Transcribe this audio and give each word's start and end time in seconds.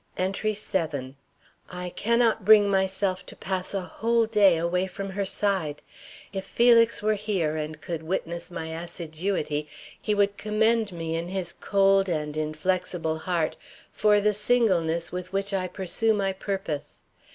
ENTRY 0.17 0.55
VII. 0.59 1.13
I 1.69 1.91
cannot 1.91 2.43
bring 2.43 2.67
myself 2.71 3.23
to 3.27 3.35
pass 3.35 3.75
a 3.75 3.81
whole 3.81 4.25
day 4.25 4.57
away 4.57 4.87
from 4.87 5.11
her 5.11 5.25
side. 5.25 5.83
If 6.33 6.43
Felix 6.43 7.03
were 7.03 7.13
here 7.13 7.55
and 7.55 7.79
could 7.79 8.01
witness 8.01 8.49
my 8.49 8.69
assiduity, 8.71 9.67
he 10.01 10.15
would 10.15 10.37
commend 10.37 10.91
me 10.91 11.15
in 11.15 11.27
his 11.27 11.53
cold 11.53 12.09
and 12.09 12.35
inflexible 12.35 13.19
heart 13.19 13.57
for 13.91 14.19
the 14.19 14.33
singleness 14.33 15.11
with 15.11 15.31
which 15.33 15.53
I 15.53 15.67
pursue 15.67 16.15
my 16.15 16.33
purpose. 16.33 17.01